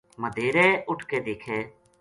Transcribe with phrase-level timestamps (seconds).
[0.21, 1.57] مدہیرے اٹھ کے دیکھے